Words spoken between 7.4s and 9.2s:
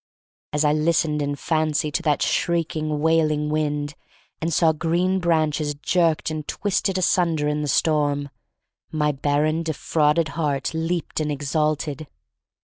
in the storm, my